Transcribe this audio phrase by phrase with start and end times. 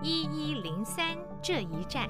[0.00, 2.08] 一一零三这一站。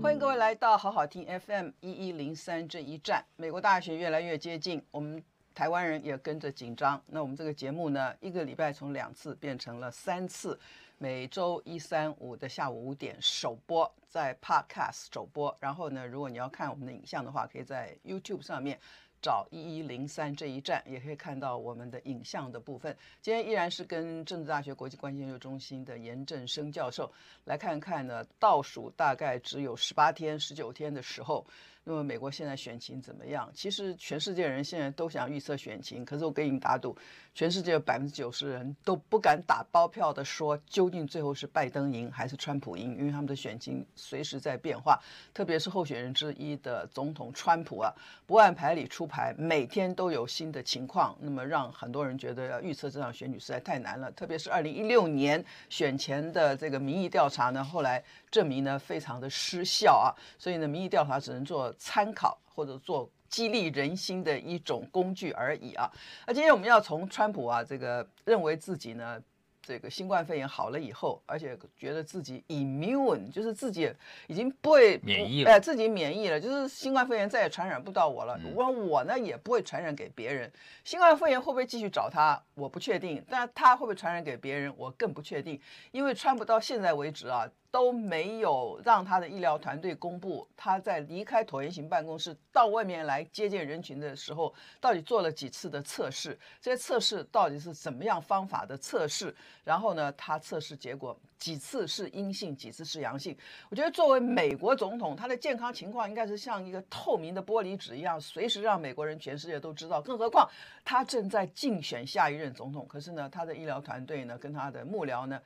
[0.00, 3.24] 欢迎各位来到好好听 FM 一一零三这一站。
[3.34, 5.20] 美国大选越来越接近，我们
[5.52, 7.02] 台湾人也跟着紧张。
[7.08, 10.56] 那我们这个节目呢，一个礼拜从两次变成了三次，
[10.98, 15.54] 每周一、三、五的下午五点首播，在 Podcast 首播。
[15.58, 18.78] 然后呢，如果你要看我们的影像的话，可以在 YouTube 上面。
[19.24, 22.94] 找一一零三这一站，也可以看到我们的影像的部分。
[23.22, 27.10] 今天依然是跟政治大学国际关系研究中心的严振生教授
[27.46, 31.46] 来看看呢，倒数大概只有十八天、十九天的时候。
[31.86, 33.50] 那么美国现在选情怎么样？
[33.54, 36.96] 其实全世界人现在都想预测选情，可是我给你打赌，
[37.34, 44.98] 全世界百分之九十人都不敢打包票的说，究竟最后是拜登赢还是川普赢，因为他们的选情随时在变化。
[45.34, 47.92] 特别是候选人之一的总统川普啊，
[48.26, 54.10] 不按牌理出牌，每天都有新的情况，那么让很多人觉得要预测这场选举实在太难了。
[54.12, 61.73] 特别是二零一六年选前的这个民意调查呢，后来证明呢非常的失效啊，所以呢民意调查只能做。
[61.78, 65.90] 参考或者做激励人心的一种工具而已啊！
[66.26, 69.20] 那今天我们要从川普啊这个认为自己呢
[69.60, 73.90] 这个新冠肺炎好了以后，而且觉得自己 immune 就是自己
[74.28, 78.38] 已经不会免疫了，哎，自己免疫了，就是新冠肺炎再也传染不到我了。
[78.54, 80.52] 我我呢也不会传染给别人。
[80.84, 82.40] 新冠肺炎会不会继续找他？
[82.54, 83.24] 我不确定。
[83.28, 84.72] 但他会不会传染给别人？
[84.76, 85.58] 我更不确定。
[85.92, 87.50] 因为川普到现在为止啊。
[87.74, 96.38] 都没有让他的医疗团队公布他在离开椭圆形办公室到外面来接见人群的时候，到底做了几次的测试？
[96.60, 99.34] 这些测试到底是怎么样方法的测试？
[99.64, 103.36] 然后呢，他测试结果几次是阴性，几次是阳性？
[103.68, 110.00] 我觉得作为美国总统，他的健康情况应该是像一个透明的玻璃纸一样，随时让美国人、全世界都知道。
[110.00, 110.48] 更何况
[110.84, 115.40] 他正在竞选下一任总统，可是呢，他的医疗团队呢，跟他的幕僚呢？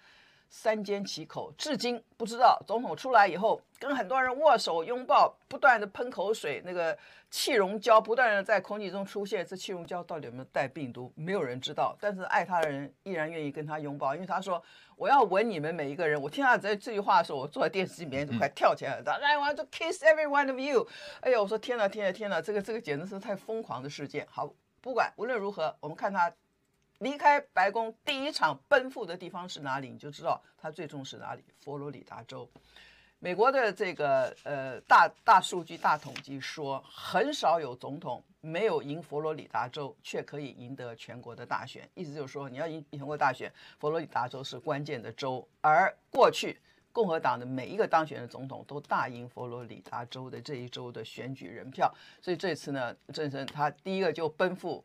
[0.51, 6.97] 三缄其口，至今不知道总统出来以后跟很多人握手拥抱，不断的喷口水，那个
[7.31, 11.13] 气溶胶不断的在空气中出现，这气溶胶到底有没有带病毒？
[11.15, 11.97] 没有人知道。
[12.01, 14.63] 但是爱他的人依然愿意跟他拥抱，因为他说
[14.97, 16.21] 我要吻你们每一个人。
[16.21, 19.13] 我听到这这句话的时候，我坐在电视机里面都快跳起来了。
[19.13, 20.89] I want to kiss every one of you。
[21.21, 24.27] 哎呀，我说天哪，天哪，天哪，这个这个简直是太疯狂的事件。
[24.31, 24.51] 好，
[24.81, 26.33] 不管无论如何，我们看他。
[26.99, 29.89] 离开白宫第一场奔赴的地方是哪里？
[29.89, 31.45] 你就知道他最终是哪里。
[31.61, 32.49] 佛罗里达州，
[33.21, 41.89] 美国的这个呃大大数据大统计说，很少有总统没有赢佛罗里达州，却可以赢得全国的大选。
[41.95, 45.47] 意思就是说，你要赢全国大选，佛罗里达州是关键的州。
[45.61, 46.59] 而过去
[46.91, 51.95] 共和党的每一个当选的总统都大赢佛罗里达州的这一州的选举人票。
[52.21, 54.85] 所以这次呢，郑生他第一个就奔赴。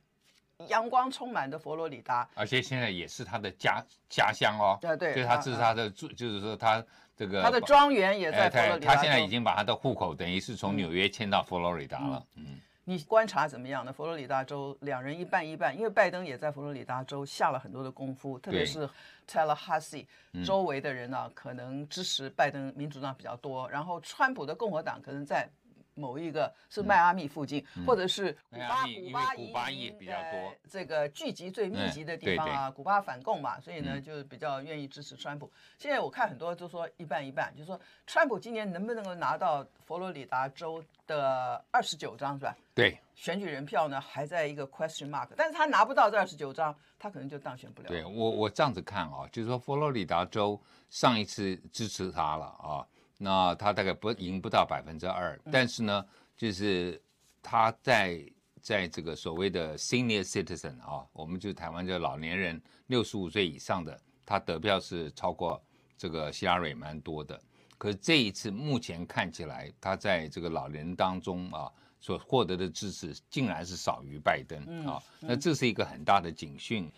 [0.67, 4.77] 阳光充满的佛罗里达，而且现在也是他的家家乡哦。
[4.81, 6.83] 对对，就他这是他的住，就是说他
[7.15, 8.95] 这个他的庄园也在佛罗里达。
[8.95, 12.25] 他现在已经把他的户口等于是从纽约迁到佛罗里达了。
[12.35, 13.91] 嗯，你观察怎么样呢？
[13.91, 18.89] 佛罗里达州两人一半一半，因为拜登也在佛罗里达州下了很多的功夫，特别是
[19.27, 20.05] Tallahassee
[20.45, 25.49] 周围的人呢，可能支持拜登民主党比较多，然后川普的共和党可能在。
[25.95, 35.51] 某一个是迈阿密附近，嗯、或者是古巴，古巴古巴也比较多，这个聚集最密集的地方啊，古巴反共嘛，所以呢，就比较愿意支持川普。
[35.77, 42.55] 现在我看很多都说一半一半，就是说川普今年能不能够拿到佛罗里达州的二十九张是吧？
[42.73, 47.87] 对，选举人票呢还在一个 question mark，但是他拿不到这二十九张，他可能就当选不了。
[47.87, 50.59] 对我我这样子看啊，就是说佛罗里达州
[50.89, 52.87] 上一次支持他了啊。
[53.23, 57.01] 那他大概不赢不到百分之二，但是呢，就是
[57.41, 58.21] 他在
[58.61, 65.63] 在这个所谓的 senior citizen 啊，我们就台湾叫老年人，六十五岁以上的，他得票是超过
[65.97, 67.41] 这个希拉蕊蛮多的。
[67.77, 76.91] 可是这一次目前看起来，他在这个老年人当中啊，所获得的支持竟然是少于拜登啊，那这是一个很大的警讯。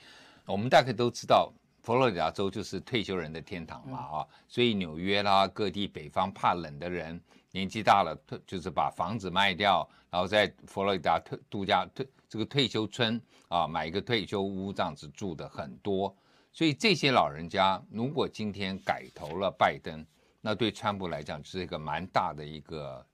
[0.47, 1.53] 我们大概都知道。
[1.85, 7.21] 佛罗里达州就是退休人的天堂嘛啊，所以纽约啦，各地北方怕冷的人，
[7.51, 16.11] 年纪大了，退就是把房子卖掉，然后在佛罗里达退度假退这个退休村啊，买一个退休屋这样子住的很多。
[16.51, 20.03] 所以这些老人家如果今天改投了拜登，
[20.41, 23.05] 那对川普来讲就是一个蛮大的一个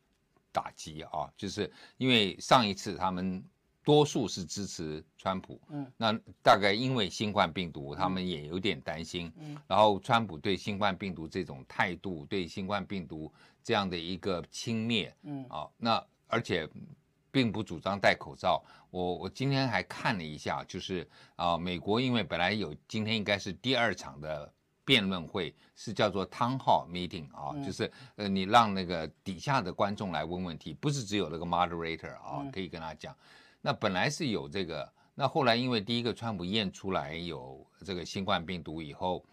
[0.54, 3.44] 打击啊，就是因为上一次他们。
[3.84, 6.14] 多数是支持川普，嗯，那
[6.44, 13.32] 大概因为新冠病毒，他们也有点担心，嗯，然后川普对新冠病毒这种态度，对新冠病毒
[13.64, 16.70] 这样的一个轻蔑，嗯，啊，那而且
[17.32, 18.64] 并不主张戴口罩。
[18.92, 24.54] 我我今天还看了一下，就是啊，美国因为本来有今天应该是第二场的
[24.86, 33.16] 辩论会，是叫做 town hall meeting 啊，就是呃你让那个底下的观众来问问题，不是只有那个 moderator 啊可以跟他讲。
[33.64, 39.24] 那本来是有这个，那后来因为第一个川普验出来有这个新冠病毒以后，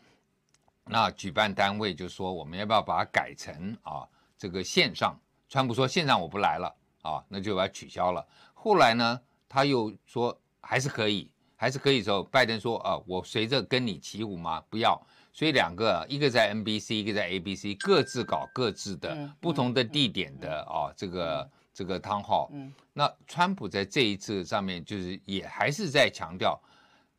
[0.84, 5.18] 那举办单位就说我们要不要把它改成啊这个线上？
[5.48, 8.22] 川普说线上我不来了啊，那就把它取消了。
[8.52, 14.62] 后来呢，他又说还是可以，还是可以的时候，拜登说啊，我随着跟你起舞吗？
[14.68, 15.00] 不要。
[15.32, 21.50] 所以两个，一个在 NBC，一个在 ABC，各自搞各自的不同的地点的啊这个。
[21.78, 26.60] 这个汤号，嗯，那川普在这一次上面就是也还是在强调，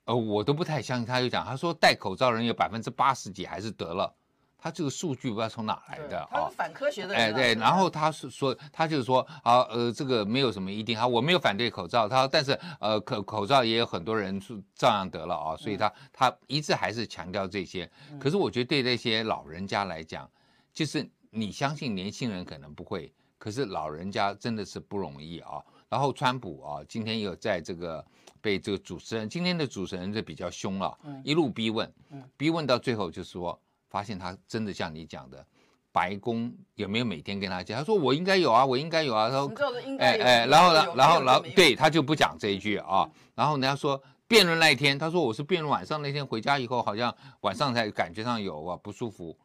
[0.03, 4.13] 呃，我都不太相信，他就讲，他说戴口罩人有百分之八十几还是得了，
[4.57, 17.89] 他这个数据不知道从哪来的啊，他是反科学的人，哎对，然后他是说，他就是说啊，呃，这个没有什么一定，啊，我没有反对口罩，他说，但是呃，口口罩也有很多人是照样得了啊，所以他他一直还是强调这些，
[18.19, 20.29] 可是我觉得对那些老人家来讲，
[20.73, 23.13] 就是你相信年轻人可能不会。
[23.39, 25.59] 可是老人家真的是不容易啊。
[25.89, 28.05] 然后川普啊，今天又在这个
[28.39, 31.91] 被这个主持人，今天的主持人就比较凶了，一路逼问，
[32.37, 33.59] 逼问到最后就是说，
[33.89, 35.43] 发现他真的像你讲的，
[35.91, 37.79] 白宫有没有每天跟他讲？
[37.79, 39.31] 他说我应该有啊，我应该有啊。
[39.31, 39.51] 他说，
[39.97, 43.09] 哎哎，然后呢，然后然后对他就不讲这一句啊。
[43.33, 49.35] 然后人家说辩论那一天，他说我是辩论晚上那天回家以后，好像晚上才感觉上有啊不舒服。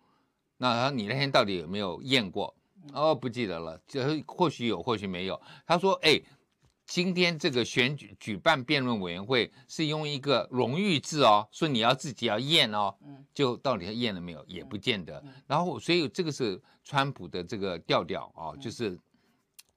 [0.58, 2.54] 那他说你那天到底有没有验过？
[2.92, 5.40] 哦，不记得了，这或许有，或许没有。
[5.66, 6.20] 他说：“哎，
[6.86, 12.94] 今天这个选举举办辩论委员会是用一个荣誉制哦，说你要自己要验哦，
[13.32, 15.24] 就到底他验了没有，也不见得。
[15.46, 18.98] 然后，所以这个是川普的这个调调哦，就是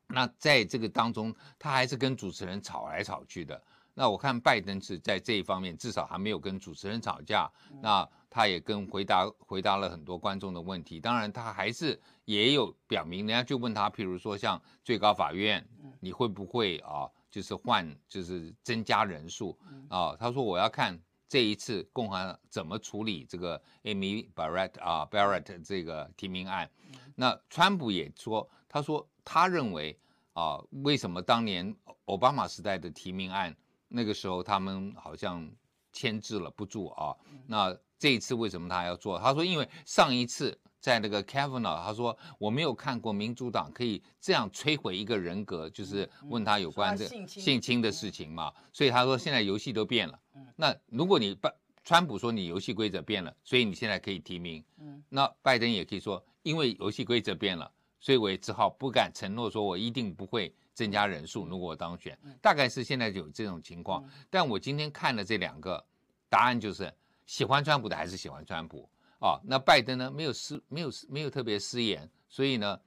[0.08, 3.62] 那在这个当中，他还是跟主持人吵来吵去的。
[3.98, 7.52] 那我看拜登是在这一方面至少还没有跟主持人吵架，
[7.82, 15.66] 那。”他也跟回答回答了很多观众的问题，当然他还是也有表明，人家就问他，譬如说像最高法院，
[16.00, 19.58] 你会不会啊，就是换就是增加人数
[19.90, 20.16] 啊？
[20.20, 26.70] 他说我要看这一次共和党怎么处理这个 Amy Barrett 啊 Barrett 这个提名案。
[27.16, 29.98] 那川普也说，他说他认为
[30.34, 33.56] 啊，为什么当年奥巴马时代的提名案
[33.88, 35.50] 那个时候他们好像
[35.92, 37.16] 牵制了不住啊？
[37.46, 39.18] 那这一次为什么他还要做？
[39.20, 48.54] 他说，因为上一次在那个 Kavanaugh，他说我没有看过民主党可以这样摧毁一个人格，就是问他有关这性侵的事情嘛。
[48.72, 50.20] 所以他说现在游戏都变了。
[50.56, 51.52] 那如果你拜
[51.84, 54.64] 川普说你游戏规则变了，所以你现在可以提名。
[55.10, 61.48] 那拜登也可以说，因为游戏规则变了，所以我也只好不敢承诺说我一定不会增加人数。
[61.48, 64.08] 如果我当选，大概是现在就有这种情况。
[64.30, 65.84] 但我今天看了这两个
[66.30, 66.94] 答案，就是。
[67.26, 68.90] 喜欢川普的还是喜欢川普
[69.20, 69.38] 啊？
[69.44, 70.10] 那拜登呢？
[70.10, 72.80] 没有失，没有没有特别失言，所以呢，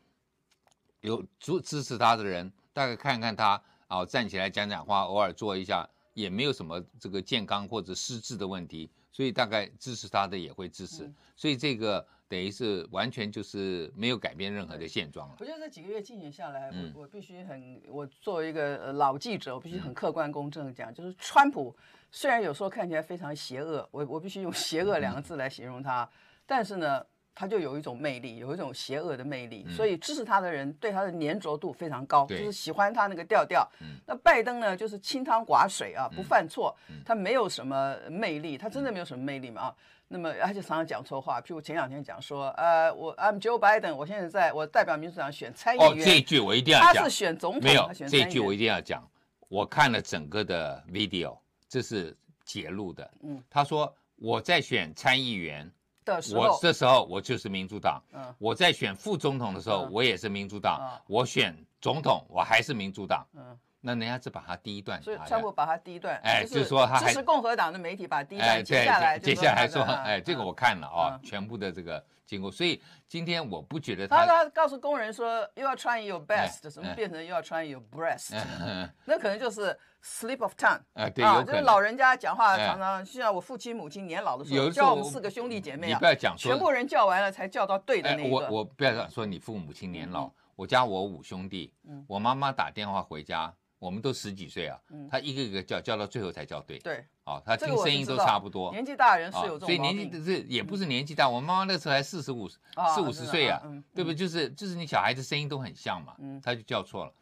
[1.02, 12.06] 有支支持他的人，大概看看他啊，站起来讲讲话，偶尔做一下，也没有什么这个健康或者失智的问题，所以大概支持他的也会支持，所以这个。
[12.30, 15.34] 等于是完全就是没有改变任何的现状了。
[15.40, 21.76] 我觉得这几个月竞选下来，我我必须很，我作为一个老记者，我必须很客观公正的讲，就是川普
[22.12, 26.08] 虽然有时候看起来非常邪恶，我我必须用邪恶两个字来形容他，
[26.46, 33.68] 但是呢，他就有一种魅力，有一种邪恶的魅力，所以支持他的人对他的粘着度非常高，就是喜欢他那个调调。
[34.06, 36.72] 那拜登呢，就是清汤寡水啊，不犯错，
[37.04, 39.76] 他没有什么魅力，他真的没有什么魅力嘛啊。
[40.12, 45.88] 那么他就常常讲错话，譬如前两天讲说，呃，我 I'm Joe Biden，我现在在我代表民主党选参议员。
[45.88, 46.94] 哦，这一句我一定要讲。
[46.94, 49.08] 他是选总统，没有选这一句我一定要讲。
[49.48, 51.38] 我看了整个的 video，
[51.68, 53.08] 这是揭露的。
[53.22, 55.70] 嗯，他说我在选参议员
[56.04, 58.02] 的时候，我这时候我就是民主党。
[58.12, 60.80] 嗯，我在选副总统的时候，我也是民主党。
[60.82, 63.24] 嗯，我选总统，我还是民主党。
[63.34, 63.56] 嗯。
[63.82, 78.34] 那人家只把他第一段，所以川普把他第一段，哎，就是说他支持共和党的媒体把第一段接下来，接下来说，哎，这个我看了啊，全部的这个经过，所以今天我不觉得他他告诉工人说又要穿 your best，什么变成又要穿 your breast，
[79.06, 81.08] 那可能就是 slip of tongue，啊，
[81.42, 91.72] 就是老人家讲话常常，就像我父亲母亲年老的时候叫我们四个兄弟姐妹啊，不要讲全部人叫完了才叫到对的那个，我我不要说你父母亲年老，我家我五兄弟，
[92.06, 93.50] 我妈妈打电话回家。
[93.80, 94.78] 我们都十几岁啊，
[95.10, 96.78] 他一个一个叫，叫到最后才叫对。
[96.78, 98.70] 对，啊，他听声音都差不多。
[98.70, 103.60] 年纪大的人是有这种，所以年纪是也不是年纪大，我妈妈那时候才四十五、四五十岁啊，
[103.94, 104.14] 对不对？
[104.14, 107.12] 就是就是你小孩子声音都很像嘛，他就叫错了。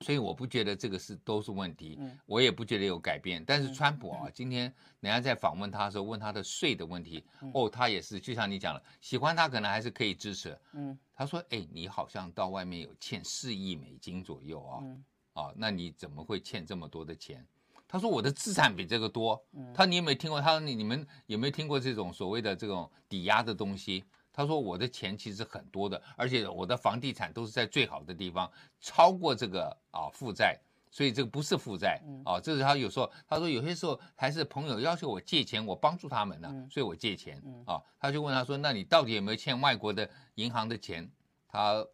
[0.00, 3.44] 所以我不觉得这个是都是问题，嗯、我也不觉得有改变。
[3.44, 10.56] 但是川普啊，嗯、 今天人家在访问他的时候，问他的税的问题，嗯、哦，他也是就像你讲了，喜欢他可能还是可以支持。
[10.72, 15.04] 嗯，他说，哎，你好像到外面有欠四亿美金左右啊，嗯、
[15.38, 17.46] 啊，那你怎么会欠这么多的钱？
[17.86, 19.40] 他说我的资产比这个多。
[19.52, 20.40] 嗯、他说你有没有听过？
[20.40, 24.04] 他说你你们有没有听过这种所谓的这种抵押的东西？
[24.32, 30.58] 他说我的钱其实很多的，而且我的房地产都是在最好的地方，超过这个啊负债，
[30.90, 32.40] 所以这个不是负债啊。
[32.40, 37.80] 这是他有时候他说有些时候还是朋友要求我借钱，我帮助他们呢，所以我借钱啊。
[38.00, 41.08] 他就问他说，那你到底有没有欠外国的银行的钱？
[41.50, 41.84] 他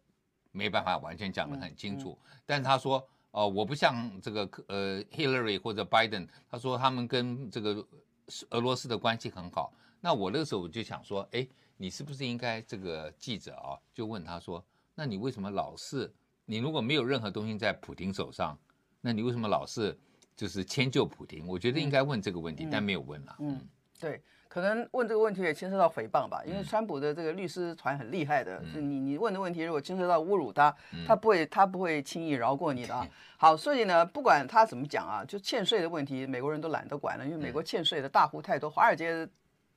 [0.51, 7.85] 没办法完全讲得很清楚，但是他说哦，我不像这个呃 Hillary 或者 Biden，他说他们跟这个
[8.49, 9.73] 俄罗斯的关系很好。
[9.99, 11.47] 那我那个时候我就想说，哎。
[11.77, 14.65] 你是不是应该这个记者啊，就问他说，
[14.95, 16.09] 那你为什么老是
[16.45, 18.57] 你如果没有任何东西在普京手上，
[19.01, 19.93] 那你为什么老是
[20.37, 21.45] 就是迁就普京？
[21.45, 23.35] 我觉得应该问这个问题，嗯、但没有问了。
[23.39, 23.59] 嗯，
[23.99, 24.21] 对，
[24.55, 33.05] 可能问这个问题也牵涉到诽谤吧，因为川普的这个律师团很厉害的，嗯、你你问的问题如果牵涉到侮辱他，嗯、他不会他不会轻易饶过你的啊。
[33.35, 39.27] 好，所以呢，不管他怎么讲啊，就欠税的问题，美国人都懒得管了，因为美国欠税的大户太多，华尔街。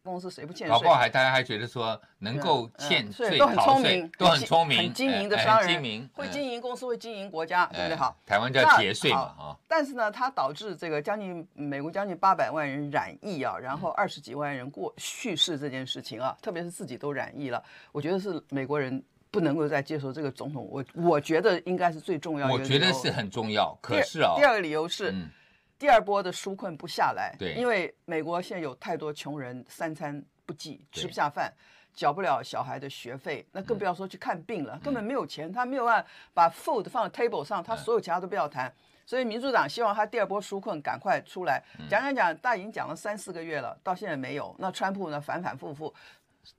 [0.02, 0.75] 公司谁不欠税？
[0.75, 7.97] 搞不好还大家还觉得说能够欠税、嗯、都很聪明，都很聪明、很精明的商人，哎、精明会经营公司，会经营国家，对不对？
[7.97, 9.57] 好，台湾叫节税嘛啊。
[9.69, 17.62] 但是呢，它导致这个将近美国将近八百万人染疫啊，然后二十几万人过去世这件事情啊，特别是自己都染疫了，
[17.93, 20.67] 我觉得是美国人不能够再接受这个总统。
[20.71, 22.55] 我我觉得应该是最重要的。
[22.55, 25.11] 我觉得是很重要，可是啊，第二个理由是。
[25.11, 25.28] 嗯
[25.78, 31.52] 第二波的纾困不下来，对，因为美国现在有太多穷人三餐不济，吃不下饭，
[31.94, 38.66] 缴不了小孩的学费，那更不要说去看病了，嗯、根本没有钱，他没有办法把 food 放在 table 上，他所有其他都不要谈。
[38.68, 38.75] 嗯、
[39.06, 44.54] 所以民主党希望他第二波纾困赶快出来，讲讲讲，大已经讲了三四个月了，到现在没有。
[44.58, 45.94] 那川普呢，反反复复，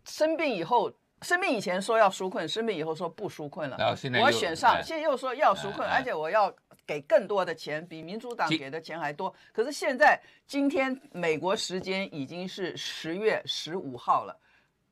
[0.06, 0.92] 生病以后。
[1.22, 3.76] 生病以前说要纾困，生病以后说不纾困了。
[3.78, 6.50] 然后现在我选上，现在又说要纾困，哎、而且我要
[6.90, 9.32] 给更多的钱，比民主党给的钱还多。
[9.54, 14.36] 可是现在今天美国时间已经是十月十五号了，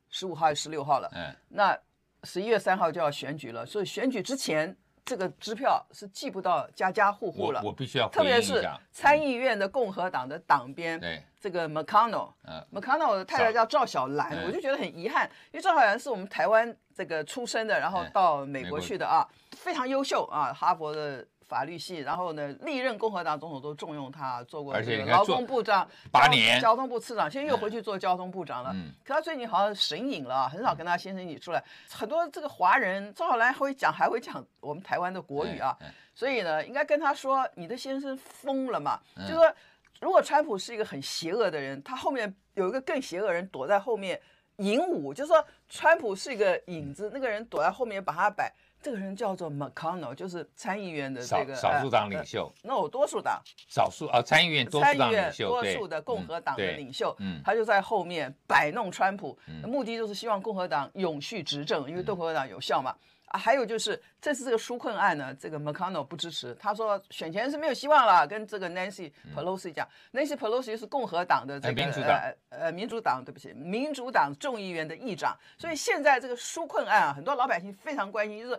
[0.08, 1.10] 十五号还是十六号了？
[1.12, 1.76] 嗯，那
[2.22, 4.76] 十一月三号就要选举了，所以选举之前。
[5.04, 8.62] 这个支票是寄不到家家户户了，我，我必须要特别是
[8.92, 21.26] 参议院的共和党的党鞭，对这个 McConnell，McConnell 的太太叫赵小兰，我就觉得很遗憾，因为赵小兰是我们台湾这个出生的，然后到美国去的啊，非常优秀啊，哈佛的。
[21.48, 28.70] 法律系，然后呢，历任共和党总统都重用他，做过这个劳工部长八年，交通部次长，现在又回去做交通部长了。
[28.74, 31.64] 嗯，可他最近好像神隐了，很少跟他先生一起出来。
[31.90, 35.74] 很多这个华人，赵小兰会讲，还会讲我们台湾的国语啊。
[36.14, 39.00] 所以呢，应该跟他说，你的先生疯了嘛？
[39.16, 39.54] 就是说，
[40.00, 44.20] 如果川普是一个很邪恶的人，他后面有一个更邪恶的人躲在后面
[44.56, 48.52] 引武，就是说，川普是一个影子，那个人躲在后面把他摆。
[48.88, 52.50] 这个人叫做 McConnell，就是参议院的这个少少数党领袖。
[52.62, 62.94] 那我多数党少数啊，参议院多数党领袖，多数的共和党的领袖，嗯，他就在后面摆弄川普，目的就是希望共和党永续执政，因为对共和党有效嘛。
[63.30, 78.58] 啊，还有就是这次这个纾困案呢，这个 McConnell 不支持，他说选前是没有希望了，跟这个 Nancy Pelosi 讲、嗯、Nancy Pelosi 是共和党的这个民主党，呃民主党，对不起，民主党众议员的议长，所以现在这个纾困案啊，很多老百姓非常关心，就是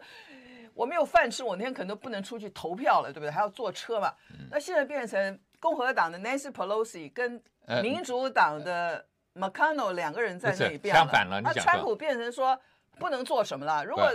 [0.75, 3.31] 我没有饭吃，我那天可能都不能出去投票了，对不对？
[3.31, 4.13] 还要坐车嘛。
[4.31, 7.41] 嗯、那现在变成共和党的 Nancy Pelosi 跟
[7.81, 12.59] 民主党的 McConnell 两个人在那里反了，那川普变成说。
[13.00, 13.84] 不能做什么了？
[13.84, 14.06] 如果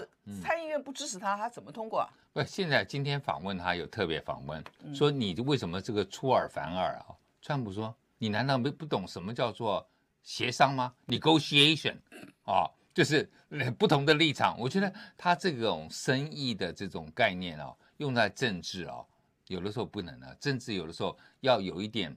[0.42, 2.08] 参议院不支持他，他怎么通过啊？
[2.32, 4.62] 不，现在今天访问他有特别访问，
[4.94, 7.06] 说你为什么这个出尔反尔啊？
[7.40, 9.86] 川普说：“你难道没不懂什么叫做
[10.22, 11.96] 协商吗？Negotiation
[12.44, 13.28] 啊，就是
[13.78, 14.56] 不同的立场。
[14.58, 19.04] 我觉得他这种生意的这种概念啊，用在政治啊，
[19.48, 20.36] 有的时候不能啊。
[20.38, 22.16] 政治有的时候要有一点。”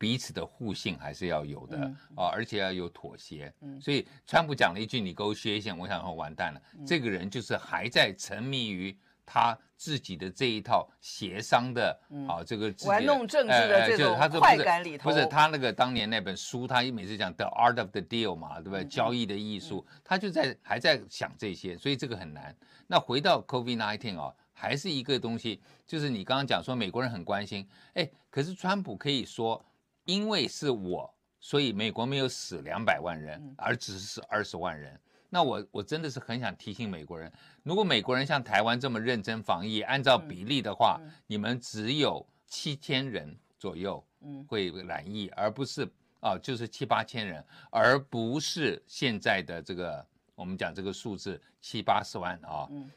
[0.00, 1.76] 彼此的互信还是要有的
[2.16, 3.52] 啊、而且要有妥协。
[3.60, 6.62] 嗯、所以川普讲了一句“你给我削一下”，我想说完蛋了。
[6.78, 11.94] 嗯、这个人就是还在沉迷于他自己的这一套协商的
[12.26, 15.10] 啊、这个玩弄政治的这种快感里头。
[15.10, 18.82] 不是他那个当年那本书，他每次讲 “The Art of the Deal” 嘛，对不对？
[18.82, 22.56] 嗯、交易的艺术，嗯、他就在还在想这些，所以这个很难。
[22.86, 29.62] 那回到 COVID-19 啊、哦，还是一个东西，就是你刚刚讲说美国人很关心，哎，可是川普可以说。
[30.04, 34.98] 因为是我，所以美国没有死两百万人，而只是死二十万人。
[35.32, 44.04] 那我我真的是很想提醒美国人，如果美国人像台湾这么认真防疫，按照比例的话，嗯、你们只有七千人左右
[44.48, 45.88] 会染疫，嗯、而不是
[46.18, 50.04] 啊，就是七八千人，而不是现在的这个
[50.34, 52.66] 我们讲这个数字七八十万啊。
[52.72, 52.90] 嗯、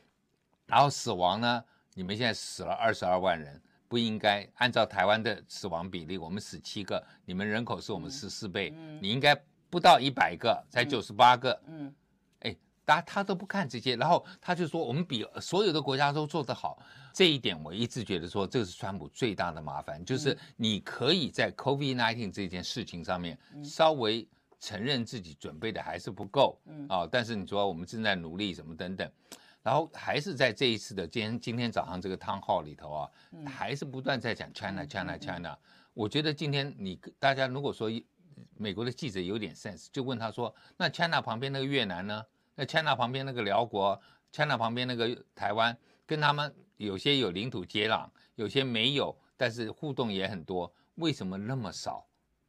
[0.66, 3.62] 然后死亡呢，你们现在死了二十二万人，
[3.94, 11.62] 不应该按照台湾的死亡比例，我们死七个，你们人口是我们十四倍，嗯、你应该不到一百个，才九十八个。
[11.68, 11.86] 嗯。
[11.86, 11.96] 嗯
[12.86, 16.78] 他他都不看这些，然后他就说我们比所有的国家都做得好，
[17.14, 24.28] 这一点我一直觉得说这是川普最大的麻烦，就是你可以在 COVID-19 这件事情上面稍微
[24.60, 26.60] 承认自己准备的还是不够，
[26.90, 29.10] 啊，但是你说我们正在努力什么等等，
[29.64, 33.10] 然后还是在这一次的今天今天早上这个 town hall 里头啊，
[33.48, 35.58] 还是不断在讲 China China China，
[35.94, 37.90] 我觉得今天你大家如果说
[38.58, 42.24] 美国的记者有点 sense，就问他说，那 China 旁边那个越南呢？
[42.56, 44.00] 那 China 旁边那个辽国
[44.32, 50.72] ，China 旁边那个台湾，跟他们有些有领土接壤，有些没有，但是互动也很多。
[50.96, 52.06] 为什么那么少？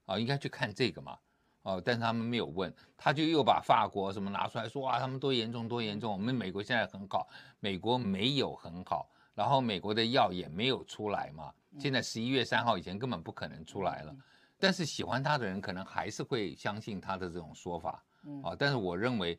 [0.06, 1.18] 啊，应该去看这个嘛。
[1.64, 6.12] 哦，但是他们没有问，他就又把法国什么拿出来说啊，他们多严重多严重。
[6.12, 7.28] 我们美国现在很好，
[7.58, 11.52] 美国没有很好，然后美国的药也没有出来嘛。
[11.78, 14.16] 现在十一月三号以前根本不可能出来了。
[14.58, 18.04] 但是喜欢他的人可能还是会相信他的这种说法。
[18.44, 19.36] 啊，但是我认为。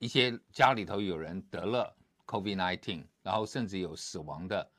[0.00, 1.92] 一些家里头有人得了
[2.24, 4.70] COVID-19，然后甚至有死亡的，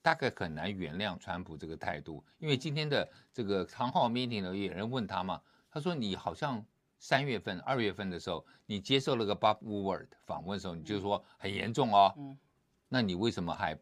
[0.00, 2.24] 大概很难原谅川普这个态度。
[2.38, 5.42] 因为今天的这个 town hall meeting 呢，有人问他嘛，
[5.72, 6.64] 他说你好像
[6.98, 12.38] 三月份、二月份的时候，你接受了个 Bob Woodward 访问的时候，你就说很严重哦，嗯。
[12.88, 13.74] 那你为什么还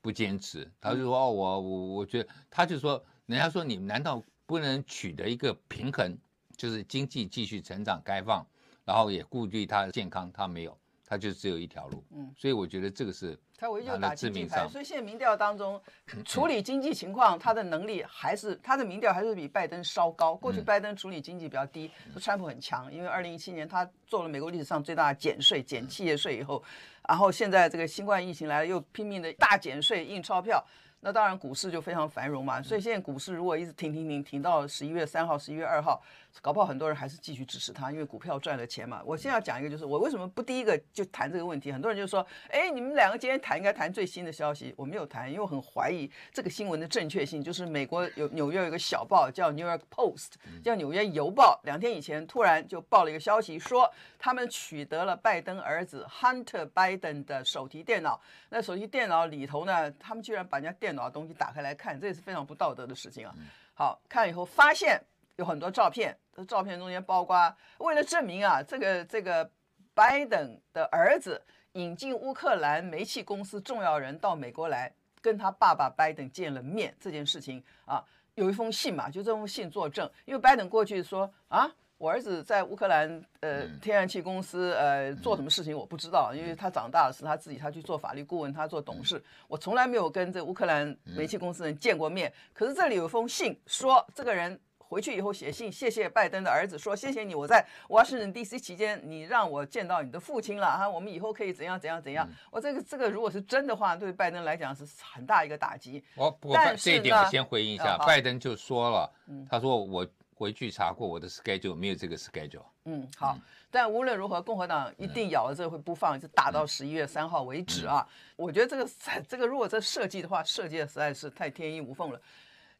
[0.00, 0.70] 不坚持？
[0.80, 6.16] 他就说哦，我我我觉得，他就说，人家说你难道不能取得一个平衡，
[6.56, 8.46] 就是经济继续成长、开放？
[8.84, 10.78] 然后也顾虑他的健康，他没有，
[11.12, 12.02] 他就只有一条路。
[12.16, 14.66] 嗯，所以我觉得这个是他唯一就打经济牌。
[14.66, 15.78] 所以现在民调当中，
[16.24, 20.34] 处理经济情况，他的能力还是他的民调还是比拜登稍高。
[20.34, 26.64] 过去拜登处理经济比较低，川普很强，因为二零一七年他做了美国历史上最大的减税，减企业税以后，
[27.06, 30.64] 然后现在这个新冠疫情来了，又拼命的大减税，印钞票。
[31.04, 32.62] 那当然，股市就非常繁荣嘛。
[32.62, 36.00] 所以现在股市如果一直停停停停到十一月三号、十一月二号，
[36.40, 39.02] 搞不好很多人还是继续支持他，因为股票赚了钱嘛。
[39.04, 41.70] 我现在要讲一个，就是我为什么不第一个就谈这个问题？
[41.70, 47.42] 很多人就说：“哎，你们两个今天谈应该谈最新的消息。”我没有谈，因为我很怀疑这个新闻的正确性。
[47.42, 58.20] 就是美国有纽约有一个小报叫《New York Post》，叫《纽约邮报》，两天以前突然就报了一个消息，说他们取得了拜登儿子 Hunter Biden 的手提电脑。
[58.48, 63.34] 那手提电脑里头呢，他们居然把人家电脑的东西打开来看，这也是非常不道德的事情啊！
[63.74, 65.02] 好，看了以后发现
[65.36, 69.50] 有很多照片，这照片中间包括为了证明啊，这个这个
[69.94, 71.40] 拜登的儿子
[71.72, 81.70] 引进乌克兰煤气公司重要人到美国来跟他爸爸拜登见了面这件事情啊，有一封信嘛，就这封信作证，因为拜登过去说啊。
[81.98, 92.32] 我儿子在乌克兰呃天然气公司呃做什么事情我不知道，因为他长大了是他自己，他去做法律顾问，他做董事，我从来没有跟这乌克兰煤气公司人见过面。
[92.52, 94.58] 可是这里有封信说，这个人
[94.92, 102.28] 回去以后写信谢谢拜登的儿子，说谢谢你，我在华盛顿 DC 期间你让我见到你的父亲了哈，我们以后可以怎样怎样怎样。
[102.50, 106.04] 我这个这个如果是真的话，对拜登来讲是很大一个打击。
[106.14, 109.10] 我不过这一点我先回应一下，拜登就说了，
[109.48, 110.06] 他说我。
[110.34, 112.64] 回去查过我的 schedule，没有这个 schedule。
[112.86, 113.38] 嗯，好。
[113.70, 118.04] 但无论如何，共和党一定咬了这个会不放，就打到十一月三号为止啊！
[118.34, 118.90] 我觉得这个
[119.28, 122.20] 这个如果这设计的话，设计的实在是太天衣无缝了。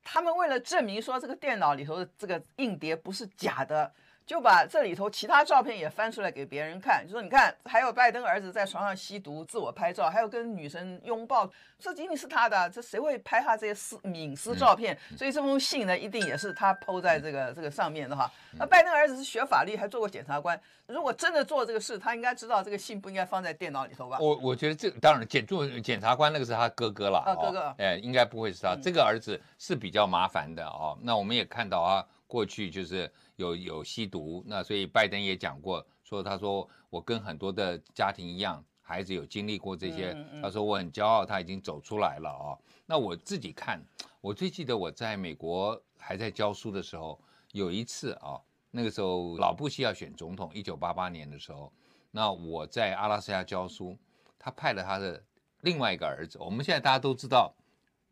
[0.03, 3.93] 他们为了证明说这个电脑里头的这个硬碟不是假的。
[4.25, 14.97] 就把这里头其他照片也翻出来给别人看，就说你看，还有拜登儿子在床上吸毒、自我拍照，还有跟女生拥抱，这仅仅是他的，这谁会拍他这些私隐私照片？
[15.17, 18.31] 所以这封信呢，一定也是他 po 在这个这个上面的哈。
[18.53, 24.19] 那拜登儿子是学法律，还做过检察官，如果真的做这个事，他应该知道这个信不应该放在电脑里头吧？
[24.21, 30.97] 我我觉得这当然检做检察官那个是他哥哥了啊，哥哥，哎，应该不会是他，这个儿子是比较麻烦的哦。
[31.03, 32.07] 那我们也看到啊。
[32.33, 42.59] 过去就是有有吸毒，那所以拜登也讲过，说他说我跟很多的家庭一样，孩子有经历过这些，他说我很骄傲，他已经走出来了啊。
[42.87, 43.83] 那我自己看，
[44.21, 47.19] 我最记得我在美国还在教书的时候，
[47.53, 48.41] 有一次啊，
[48.71, 51.73] 那个时候老布希要选总统，一九八八年的时候，
[52.11, 53.97] 那我在阿拉斯加教书，
[54.39, 55.23] 他派了他的
[55.61, 57.55] 另外一个儿子，我们现在大家都知道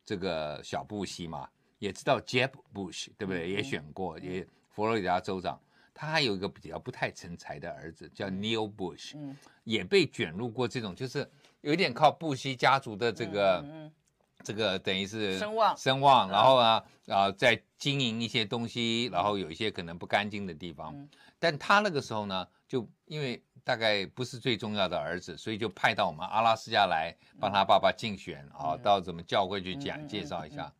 [0.04, 1.48] 这个小布希嘛。
[1.80, 3.50] 也知道 Jeb Bush 对不对？
[3.50, 4.46] 也选过，也
[4.80, 5.60] 佛罗里达州长。
[5.92, 13.90] 他还有一个比较不太成才的儿子叫 Neil Bush，嗯，也被卷入过这种，就是有点靠布希家族的这个。
[14.42, 20.96] 这个等于是声望，声望，然后啊啊，在经营一些东西，然后有一些可能不干净的地方。
[21.38, 30.72] 但他那个时候呢，就因为大概不是最重要的儿子，所以就派到我们阿拉斯加来帮他爸爸竞选啊，到怎么教会去讲介绍一下。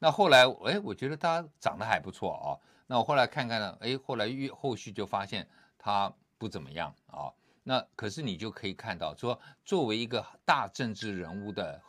[0.00, 2.58] 那后来哎，我觉得他长得还不错啊。
[2.86, 7.32] 那我后来看看呢，哎，后来越后续就发现他不怎么样啊。
[7.66, 11.80] 那可是你就可以看到，说作为一个大政治人物的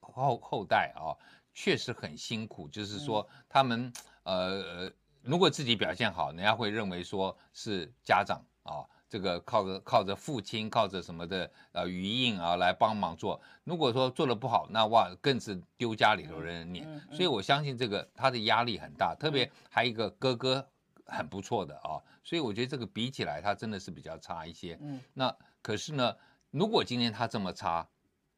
[0.00, 1.16] 后后代啊，
[1.54, 2.68] 确实很辛苦。
[2.68, 3.90] 就是说，他们
[4.24, 13.38] 呃，如果自己表现好，人家会认为说是家长啊，这个靠着靠着父亲，靠着什么的呃余荫啊来帮忙做。
[13.64, 16.88] 如果说做的不好，那哇，更是丢家里头人脸。
[17.10, 20.66] 所以我相信这个他的压力很大，特别还有一个哥哥。
[21.04, 24.78] 很不错的啊，所以我觉得这个比起来，他真的是比较差一些。
[24.80, 26.16] 嗯，那可是呢，
[26.50, 27.86] 如果今天他这么差，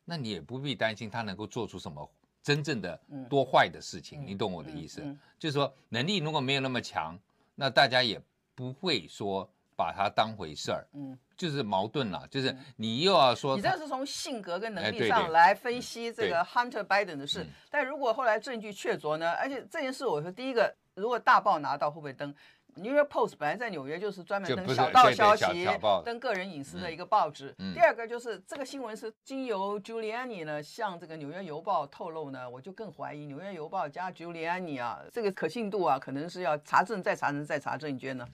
[0.04, 2.10] 那你也不必担心他能够做出什么
[2.42, 4.26] 真正的多坏的事情。
[4.26, 5.04] 你懂我的意思？
[5.38, 7.16] 就是说能力如果没有那么强，
[7.54, 8.20] 那大家也
[8.56, 10.86] 不会说把它当回事儿。
[10.94, 17.46] 嗯，就是矛盾了，就是你又要说，你这是从性格跟能力上来分析这个 Hunter Biden 的事。
[17.70, 19.32] 但如果后来证据确凿呢？
[19.32, 22.34] 而且这件事，我说第一个，如果大报拿到会不会登
[22.76, 25.64] ？New York Post 本来在纽约就是专门登小道消息、
[26.04, 27.54] 登个人隐私的一个报纸。
[27.72, 38.28] 第二个就是这个新闻是经由 Giuliani 呢向这个纽约邮报透露呢，我就更怀疑纽约邮报加 Giuliani 啊，这个可信度啊，可能是要查证再查证再查证，你觉得呢？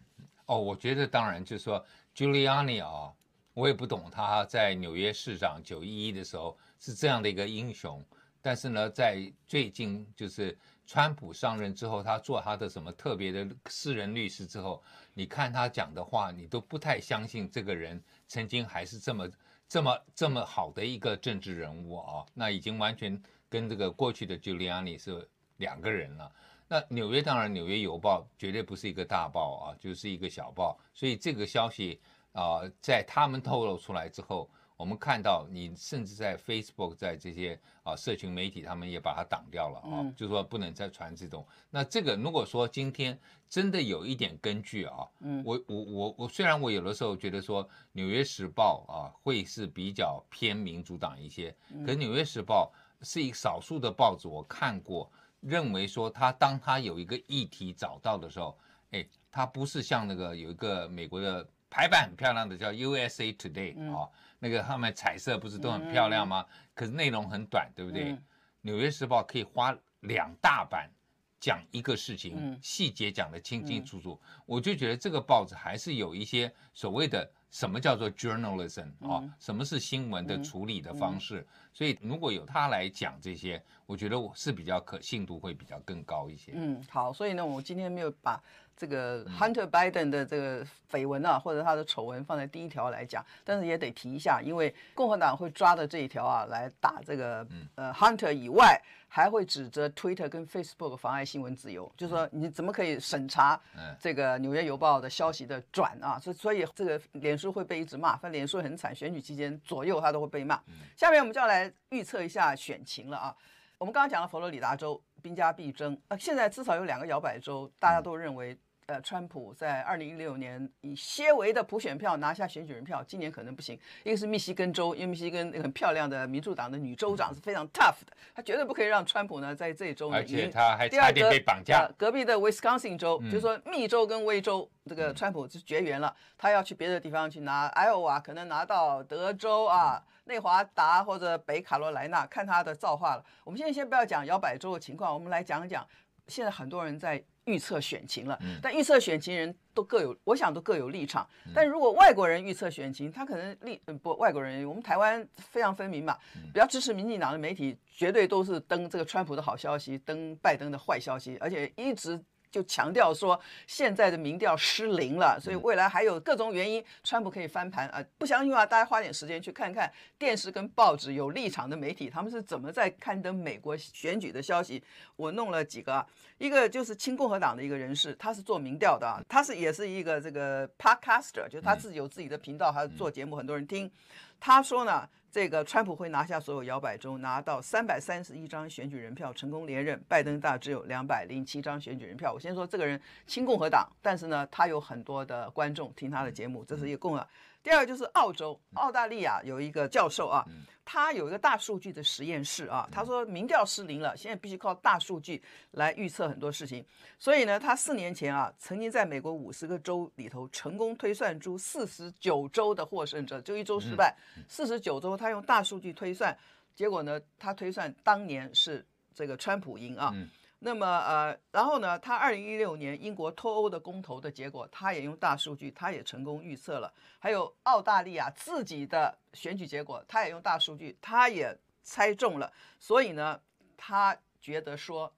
[0.50, 1.84] 哦，我觉得当然就是说
[2.14, 3.12] Giuliani 啊，
[3.54, 8.04] 我也不懂他在纽约市长九一一的时候是这样的一个英雄，
[8.42, 10.56] 但是呢，在最近就是。
[10.92, 14.82] 川普上任之后，他做他的什么特别的私人律师之后，
[15.14, 19.30] 你看他讲的话，你都不太相信这个人曾经还是这么
[19.68, 22.26] 这么这么好的一个政治人物啊。
[22.34, 26.32] 那已经完全跟这个过去的 Giuliani 是两个人了。
[26.70, 30.78] 那纽约当然，纽约邮报绝对不是一个大报啊，就是一个小报。
[30.94, 34.48] 所以这个消息啊，在他们透露出来之后。
[34.76, 41.46] 我们看到你甚至在 Facebook，在这些啊社群媒体，他们也把它挡掉了啊，嗯、就是说不能再传这种。
[41.68, 51.54] 那这个如果说今天真的有一点根据啊，嗯，我我我我虽然我有的时候觉得说《纽约时报》啊会是比较偏民主党一些，
[51.84, 52.72] 可是《纽约时报》
[53.06, 58.56] 是一个少数的报纸，我看过认为说他当他有一个议题找到的时候，
[58.92, 64.02] 哎，他不是像那个有一个美国的排版很漂亮的叫 USA Today 啊。
[64.02, 64.08] 嗯
[64.42, 66.42] 那个上面彩色不是都很漂亮吗？
[66.48, 68.12] 嗯、可是内容很短，对不对？
[68.12, 68.24] 嗯、
[68.62, 70.90] 纽约时报可以花两大版
[71.38, 74.18] 讲一个事情，嗯、细节讲得清清楚楚。
[74.24, 81.40] 嗯、我就觉得这个报纸还是有一些所谓的什么叫做 journalism 啊、什么是新闻的处理的方式。
[81.40, 86.52] 嗯嗯、所以如果有他来讲这些，我觉得我是比较可信度会比较更高一些。
[86.54, 88.40] 嗯，好，所以呢，我今天没有把。
[88.76, 103.60] 这个 Hunter Biden 的这个绯闻啊，或者他的丑闻放在第一条来讲，但是也得提一下，因为共和党会抓的这一条啊来打这个呃 Hunter 以外，还会指责 Twitter 跟 Facebook 妨碍新闻自由，就是说你怎么可以审查
[104.00, 106.18] 这个纽约邮报的消息的转啊？
[106.18, 110.60] 所所以这个脸书会被一直骂，反正脸书很惨，选举期间左右他都会被骂。
[110.96, 113.34] 下面我们就要来预测一下选情了啊。
[113.78, 118.58] 我们刚刚讲了佛罗里达州兵家必争，呃，现在至少有两个摇摆州，大家都认为。
[118.90, 123.78] 呃，川普在二零一六年以些微的普选票拿下选举人票，今年可能不行。
[124.02, 130.16] 一个是密西根州，因为密西根那个很漂亮的民主党的女州长是非常 tough 的，她绝对不可以让川普呢在这一州呢。
[130.16, 131.86] 而且他还差点被绑架。
[131.86, 143.24] 呃、隔壁的 Wisconsin 州，嗯、就是说密州跟威州，这个川普是绝缘了，他要去别的地方去拿 Iowa，可能拿到德州啊、内华达或者北卡罗来纳，看他的造化了。
[143.44, 145.86] 我们现在先不要讲摇摆州的情况，我们来讲讲
[146.26, 147.22] 现在很多人在。
[147.44, 151.28] 预测选情了，但预测选情人都各有，我想都各有立场。
[151.54, 156.16] 但如果外国人预测选情，他可能立不外国人，我们台湾非常分明嘛，
[156.52, 162.22] 比较支持民进党的媒体绝对都是登这个川普的好消息，登拜登的坏消息，而且一直。
[162.50, 168.04] 就强调说现在的民调失灵了，所以未来还有各种原因，川普可以翻盘啊！
[168.18, 174.82] 不相信的话，大家花点时间去看看电视跟报纸有立场的媒体，他们是怎么在刊登美国选举的消息。
[175.16, 176.06] 我弄了几个啊，
[176.38, 183.90] 一个就是亲共和党的一个人士，他是做民调的啊，他是也是一个这个 podcaster，就是他自己有自己的频道，还做节目，很多人听。
[184.40, 190.02] 他说呢，这个川普会拿下所有摇摆州，拿到三百三十一张选举人票，成功连任。
[190.08, 192.32] 拜登大只有两百零七张选举人票。
[192.32, 197.26] 我先说这个人亲共和党，但是呢，他有很多的观众听他的节目，这是一个共和。
[197.62, 200.44] 第二个就是澳洲，澳大利亚有一个教授啊，
[200.84, 205.42] 他有一个大数据的实验室啊，他说民调失灵了，现在必须靠大数据
[205.72, 206.84] 来预测很多事情。
[207.18, 214.16] 所以呢，他四年前啊，曾经在美国五十个州里头成功推算出四十九州的获胜者，就一周失败，
[214.48, 216.36] 四十九州他用大数据推算，
[216.74, 220.14] 结果呢，他推算当年是这个川普赢啊。
[220.60, 226.94] 那么呃，然后呢，他二零一六年英国脱欧的公投的结果，他也用大数据，他也成功预测了。
[227.18, 232.52] 还有澳大利亚自己的选举结果，他也用大数据，他也猜中了。
[232.78, 233.40] 所以呢，
[233.76, 235.12] 他觉得说。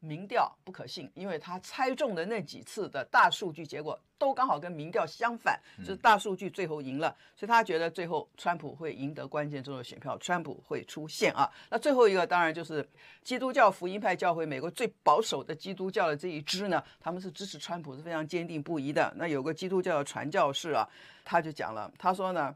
[0.00, 11.50] 民调不可信，因为他猜中的那几次的大数据结果都刚好跟民调相反，就是大数据最后赢了，所以他觉得最后川普会赢得关键中的选票，川普会出现啊。
[11.70, 12.88] 那最后一个当然就是
[13.22, 19.12] 基督教福音派教会，美国最保守的基督教的这一支呢，他们是支持川普是非常坚定不移的。
[19.16, 20.88] 那有个基督教的传教士啊，
[21.24, 22.54] 他就讲了，他说呢，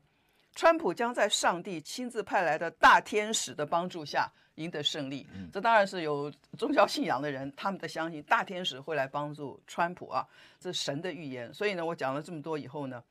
[0.54, 4.30] 川普将在上帝亲自派来的大天使的帮助下。
[4.56, 10.26] 赢得胜利，这当然是有宗教信仰的人，他们的相信大天使会来帮助川普啊，
[10.58, 11.54] 这是神的预言。
[11.54, 13.02] 所以呢，我讲了这么多以后呢，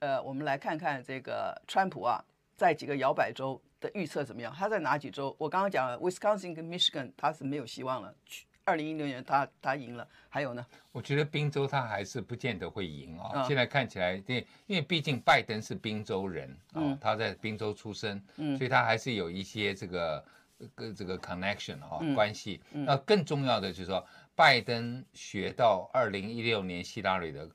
[0.00, 2.20] 呃，我们来看看这个川普啊，
[2.56, 4.52] 在几个摇摆州的预测怎么样？
[4.52, 5.36] 他在哪几州？
[5.38, 8.12] 我刚刚讲了，Wisconsin 跟 Michigan 他是没有希望了。
[8.66, 10.66] 二零一六年他他赢了，还有呢？
[10.92, 13.42] 我觉得宾州他还是不见得会赢啊。
[13.44, 18.22] 现在看起来，对，因为毕竟拜登是宾州人啊，他在宾州出生，
[18.58, 20.22] 所以他还是有一些这个。
[20.74, 24.02] 跟这个 connection 啊、关系，那更重要的就是说，
[24.34, 27.46] 拜登学到二零一六年希拉里的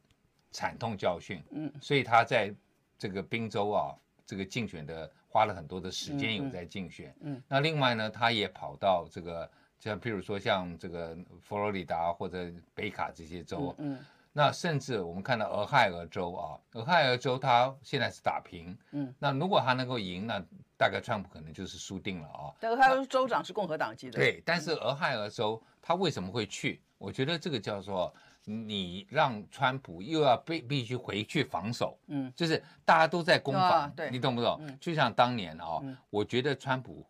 [0.52, 2.54] 惨痛教训，嗯，所以他在
[3.00, 9.50] 这个宾州啊，这个竞选的花了很多的时间有在竞选，嗯，嗯那另外呢，他也跑到这个
[9.82, 13.96] 像譬如说像这个佛罗里达或者北卡这些州，嗯。
[13.96, 20.41] 嗯那甚至我们看到俄亥俄州啊，俄亥俄州它现在是打平，嗯，那如果他能够赢，那
[20.78, 22.48] 大概川普可能就是输定了啊。
[22.58, 24.17] 但俄亥俄州长是共和党籍的。
[24.17, 26.82] 对，但是俄亥俄州他为什么会去？
[26.98, 28.15] 我觉得这个叫做
[28.46, 34.65] 你让川普又要必必须回去防守，嗯，就是大家都在攻防，对，你懂不懂？
[34.80, 37.06] 就像当年啊，我觉得川普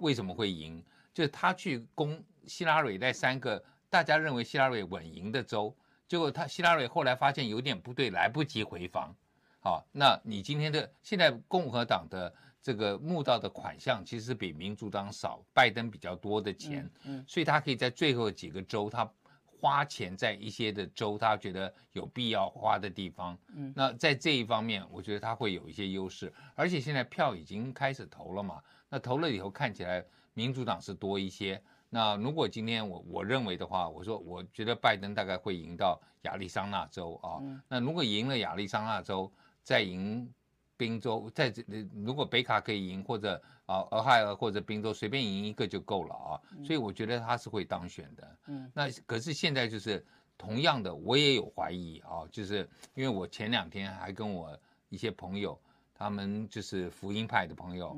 [0.00, 0.84] 为什么会赢，
[1.16, 5.74] 就是他去攻希拉蕊在三个大家认为希拉蕊稳赢的州。
[6.06, 9.16] 结果他希拉蕊后来发现有点不对，来不及回防。
[9.58, 19.10] 好，那你今天的现在共和党的这个募到的款项其实比民主党少，拜登比较多的钱，嗯，嗯，所以他可以在最后几个州，他
[19.46, 30.04] 花钱在一些的州，他觉得有必要花的地方，嗯，那在这一方面，我觉得他会有一些优势，而且现在票已经开始投了嘛，那投了以后看起来
[30.36, 31.60] 民主党是多一些。
[31.88, 37.40] 那如果今天我我认为的话，我说我觉得拜登大概会赢到亚利桑那州啊。
[37.68, 40.30] 那如果赢了亚利桑那州，再赢
[40.76, 41.64] 宾州，在这
[42.04, 46.30] 如果北卡可以赢，或者啊俄亥俄或者宾州随便赢一个就够了啊。
[46.62, 48.36] 所以我觉得他是会当选的。
[48.48, 48.70] 嗯。
[48.74, 50.04] 那可是现在就是
[50.36, 54.58] 同样的，我也有怀疑啊，就是因为我前两天还跟我
[54.90, 55.58] 一些朋友，
[55.94, 57.96] 他们就是福音派的朋友，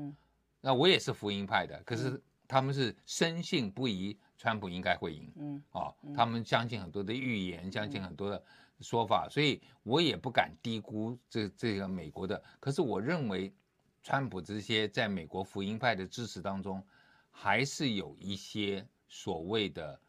[0.61, 2.21] 那我也是福音派的，可是。
[2.49, 8.43] 他们是深信不疑，川普应该会赢，嗯，啊，他们相信很多的预言，相信很多的
[8.81, 12.43] 说法，所以我也不敢低估这这个美国的。
[12.59, 13.53] 可是我认为，
[14.01, 16.83] 川普这些在美国福音派的支持当中，
[17.29, 19.99] 还是有一些所谓的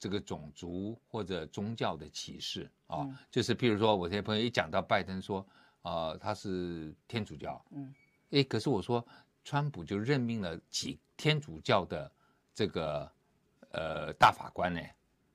[0.00, 2.68] 这个种族或者宗教的歧视。
[2.88, 5.46] 啊，就是譬如说，我这些朋友一讲到拜登说，
[5.82, 7.94] 啊，他是天主教，嗯，
[8.30, 9.06] 诶，可是我说。
[9.46, 12.10] 川普就任命了几天主教的
[12.52, 13.08] 这个
[13.70, 14.80] 呃大法官呢？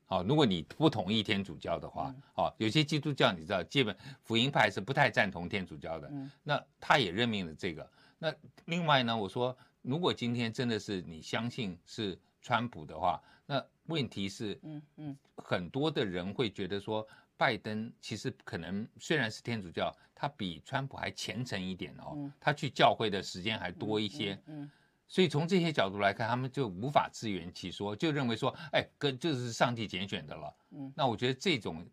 [0.05, 6.11] 好，如果你不同意天主教的话，好，有些基督教你知道，基本福音派是不太赞同天主教的。
[6.43, 7.89] 那他也任命了这个。
[8.19, 17.07] 那另外呢，我说，如果今天真的是你相信是川普的话，那问题是，嗯嗯，很多的人会觉得说。
[17.41, 24.69] 拜登其实可能虽然是天主教，他比川普还虔诚一点哦，他去教会的时间还多一些，嗯
[25.07, 30.55] 所以从这些角度来看，他们就无法自圆其说，就认为说，哎，跟就是上帝拣选的了。
[30.69, 31.83] 嗯那我觉得这种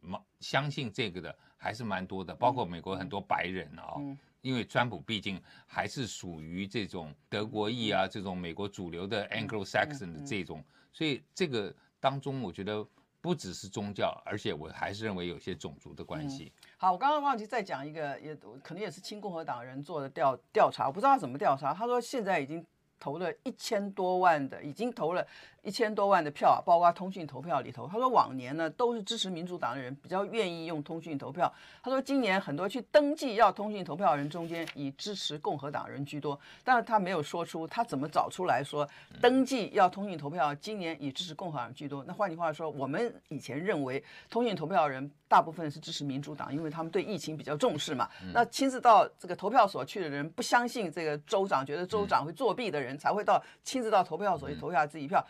[0.41, 3.97] 相信这个的还是蛮多的，包括美国很多白人啊，
[4.43, 12.87] 因为川普毕竟还是属于这种德国裔啊，这种美国主流的 Anglo-Saxon 的这种，所以这个当中我觉得。
[13.21, 16.53] 不只是宗教，而且我还是认为有些种族的关系。
[16.63, 21.75] 嗯、好，我刚刚忘记再讲一个，也可能也是亲共和党人做的调调查，我不知道他怎么调查。
[21.75, 22.65] 他说现在已经
[23.01, 25.27] 投了一千多万的，已经投了。
[25.69, 27.87] 一千多万的票啊，包括通讯投票里头。
[27.87, 31.53] 他说往年呢都是支持民主党的人比较愿意用通讯投票。
[31.83, 38.89] 他说今年很多去登记要通讯投票的人中间以支持共和党人居多，但是他没有说出他怎么找出来说
[39.21, 42.03] 登记要通讯投票今年以支持共和党人居多。
[42.05, 48.09] 那换句话说，我们以前认为通讯投票的人大部分是支持民主党，因为他们对疫情比较重视嘛。
[48.33, 55.23] 那亲自到这个投票所去的人不相信这个州长，觉得州长会作弊的人才会到亲自到投票所去投下自己票。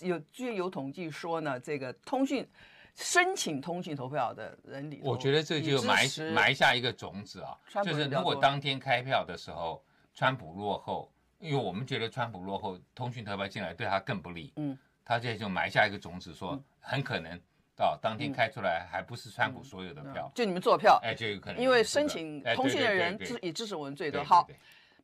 [0.00, 2.46] 有据有统计说呢，这个通讯
[2.94, 9.82] 申请通讯投票的人里，我觉得这就埋埋下一个种子啊，就是如果当天开票的时候，
[10.14, 17.40] 川普落后，因为我们觉得川普落后，通讯投票进来对他更不利，嗯，他这就埋下一个种子，说很可能
[17.74, 24.46] 到当天开出来还不是川普所有的票，就你们做票，哎，就有可能，因为申请通讯的人支也支持我们最多，好。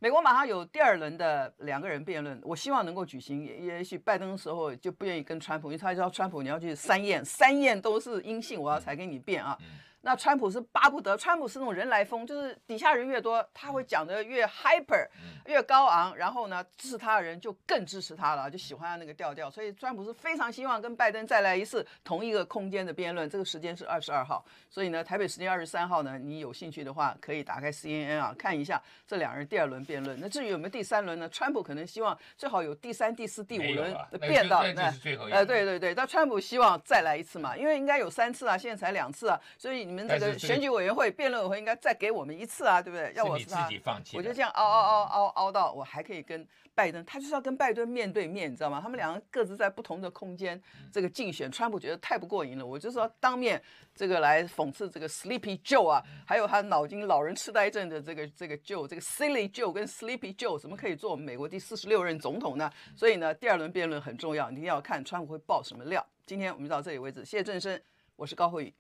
[0.01, 3.45] 美国马上有第二轮的两个人辩论，我希望能够举行。
[3.45, 9.59] 也也许拜登的时候就不愿意跟川普，因为他知道川普你要去三验，三验都是阴性，我要才跟你辩啊。
[10.01, 15.07] 那川普是巴不得，川普是那种人来疯，就是底下人越多，他会讲的越 hyper，
[15.47, 19.51] 越高昂，然后呢，支持他的人就更支持他了，就喜欢他那个调调。
[19.51, 24.45] 所以川普是非常希望跟拜登再来一次同一个空间的辩论，这个时间是二十二号。
[24.71, 30.17] 所以呢，台北时间二十三号呢，你有兴趣的话可以打开 CNN 啊，看一下这两人第二轮辩论。
[30.21, 31.29] 那至于有没有第三轮呢？
[31.31, 34.95] 川普可能希望最好有第三、第四、第五轮的辩到，那
[35.33, 39.88] 呃，对对对，但川普希望再来一次嘛，因为应该有三次啊，现在才两次啊，所以。
[39.89, 43.11] 你们这个选举委员会、辩论委员会应该再给我们一次啊，对不对？
[43.17, 48.81] 要我自己放弃，我就这样熬熬熬熬熬到我还可以跟拜登，他就是要跟拜登面对面，你知道吗？
[48.83, 50.61] 他们两个各自在不同的空间
[50.93, 53.61] 这个竞选，川普觉得太不过瘾了，我就是要当面
[53.95, 62.71] 这个来讽刺这个 Sleepy Joe 啊，还有他脑筋老人痴呆症的这个这个 Joe，这个 Silly Joe 跟 Sleepy Joe 怎么可以做我们美国第四十六任总统呢？
[62.95, 66.07] 所以呢，第二轮辩论很重要，你一定要看川普会爆什么料。
[66.27, 67.81] 今天我们到这里为止，谢谢郑生，
[68.17, 68.75] 我是高慧宇。